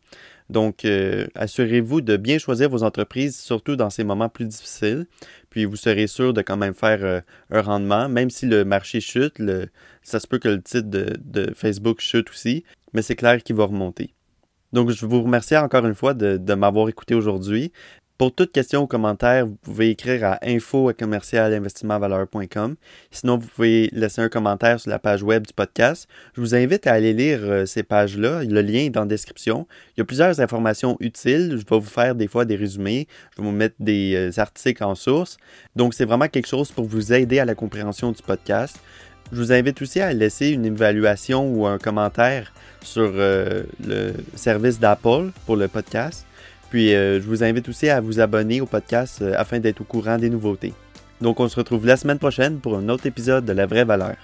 Donc, 0.50 0.84
euh, 0.84 1.26
assurez-vous 1.34 2.00
de 2.00 2.16
bien 2.16 2.38
choisir 2.38 2.68
vos 2.70 2.82
entreprises, 2.82 3.38
surtout 3.38 3.76
dans 3.76 3.90
ces 3.90 4.04
moments 4.04 4.28
plus 4.28 4.46
difficiles. 4.46 5.06
Puis, 5.50 5.64
vous 5.64 5.76
serez 5.76 6.06
sûr 6.06 6.32
de 6.32 6.42
quand 6.42 6.56
même 6.56 6.74
faire 6.74 7.04
euh, 7.04 7.20
un 7.50 7.62
rendement, 7.62 8.08
même 8.08 8.30
si 8.30 8.46
le 8.46 8.64
marché 8.64 9.00
chute. 9.00 9.42
Ça 10.02 10.20
se 10.20 10.26
peut 10.26 10.38
que 10.38 10.48
le 10.48 10.62
titre 10.62 10.88
de 10.88 11.52
Facebook 11.54 12.00
chute 12.00 12.30
aussi, 12.30 12.64
mais 12.92 13.02
c'est 13.02 13.16
clair 13.16 13.42
qu'il 13.42 13.56
va 13.56 13.64
remonter. 13.64 14.14
Donc, 14.72 14.90
je 14.90 15.06
vous 15.06 15.22
remercie 15.22 15.56
encore 15.56 15.86
une 15.86 15.94
fois 15.94 16.14
de, 16.14 16.54
m'avoir 16.54 16.88
écouté 16.88 17.14
aujourd'hui. 17.14 17.72
Pour 18.18 18.34
toute 18.34 18.50
question 18.50 18.82
ou 18.82 18.88
commentaire, 18.88 19.46
vous 19.46 19.54
pouvez 19.54 19.90
écrire 19.90 20.24
à 20.24 20.40
info.commercialinvestissementvaleur.com. 20.42 22.74
Sinon, 23.12 23.38
vous 23.38 23.46
pouvez 23.46 23.90
laisser 23.92 24.20
un 24.20 24.28
commentaire 24.28 24.80
sur 24.80 24.90
la 24.90 24.98
page 24.98 25.22
web 25.22 25.46
du 25.46 25.52
podcast. 25.52 26.08
Je 26.34 26.40
vous 26.40 26.56
invite 26.56 26.88
à 26.88 26.94
aller 26.94 27.12
lire 27.12 27.38
euh, 27.42 27.64
ces 27.64 27.84
pages-là. 27.84 28.42
Le 28.42 28.60
lien 28.60 28.80
est 28.80 28.90
dans 28.90 29.02
la 29.02 29.06
description. 29.06 29.68
Il 29.96 30.00
y 30.00 30.02
a 30.02 30.04
plusieurs 30.04 30.40
informations 30.40 30.96
utiles. 30.98 31.50
Je 31.52 31.58
vais 31.58 31.78
vous 31.78 31.82
faire 31.82 32.16
des 32.16 32.26
fois 32.26 32.44
des 32.44 32.56
résumés. 32.56 33.06
Je 33.36 33.40
vais 33.40 33.48
vous 33.48 33.54
mettre 33.54 33.76
des 33.78 34.16
euh, 34.16 34.32
articles 34.40 34.82
en 34.82 34.96
source. 34.96 35.36
Donc, 35.76 35.94
c'est 35.94 36.04
vraiment 36.04 36.26
quelque 36.26 36.48
chose 36.48 36.72
pour 36.72 36.86
vous 36.86 37.12
aider 37.12 37.38
à 37.38 37.44
la 37.44 37.54
compréhension 37.54 38.10
du 38.10 38.20
podcast. 38.20 38.80
Je 39.32 39.38
vous 39.38 39.52
invite 39.52 39.82
aussi 39.82 40.00
à 40.00 40.12
laisser 40.12 40.48
une 40.48 40.64
évaluation 40.64 41.48
ou 41.52 41.66
un 41.66 41.78
commentaire 41.78 42.52
sur 42.82 43.10
euh, 43.14 43.64
le 43.86 44.14
service 44.34 44.80
d'Apple 44.80 45.30
pour 45.44 45.56
le 45.56 45.68
podcast. 45.68 46.24
Puis 46.70 46.94
euh, 46.94 47.20
je 47.20 47.26
vous 47.26 47.44
invite 47.44 47.68
aussi 47.68 47.88
à 47.88 48.00
vous 48.00 48.20
abonner 48.20 48.60
au 48.60 48.66
podcast 48.66 49.20
euh, 49.20 49.34
afin 49.36 49.58
d'être 49.58 49.82
au 49.82 49.84
courant 49.84 50.18
des 50.18 50.30
nouveautés. 50.30 50.72
Donc 51.20 51.40
on 51.40 51.48
se 51.48 51.56
retrouve 51.56 51.86
la 51.86 51.96
semaine 51.96 52.18
prochaine 52.18 52.58
pour 52.58 52.76
un 52.76 52.88
autre 52.88 53.06
épisode 53.06 53.44
de 53.44 53.52
La 53.52 53.66
vraie 53.66 53.84
valeur. 53.84 54.16